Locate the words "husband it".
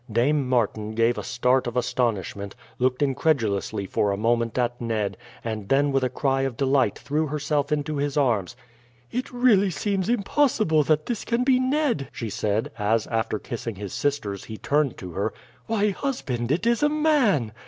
15.91-16.65